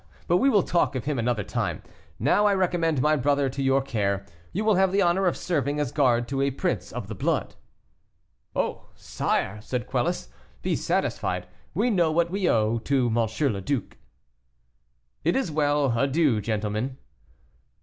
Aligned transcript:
But 0.25 0.37
we 0.37 0.49
will 0.49 0.63
talk 0.63 0.95
of 0.95 1.05
him 1.05 1.19
another 1.19 1.43
time; 1.43 1.83
now 2.17 2.47
I 2.47 2.55
recommend 2.55 3.03
my 3.03 3.15
brother 3.15 3.49
to 3.51 3.61
your 3.61 3.83
care; 3.83 4.25
you 4.51 4.65
will 4.65 4.73
have 4.73 4.91
the 4.91 5.03
honor 5.03 5.27
of 5.27 5.37
serving 5.37 5.79
as 5.79 5.91
guard 5.91 6.27
to 6.29 6.41
a 6.41 6.49
prince 6.49 6.91
of 6.91 7.05
the 7.07 7.13
blood." 7.13 7.53
"Oh! 8.55 8.87
sire," 8.95 9.59
said 9.61 9.85
Quelus, 9.85 10.29
"be 10.63 10.75
satisfied; 10.75 11.45
we 11.75 11.91
know 11.91 12.11
what 12.11 12.31
we 12.31 12.49
owe 12.49 12.79
to 12.79 13.09
M. 13.15 13.43
le 13.53 13.61
Duc." 13.61 13.97
"It 15.23 15.35
is 15.35 15.51
well; 15.51 15.95
adieu, 15.95 16.41
gentlemen." 16.41 16.97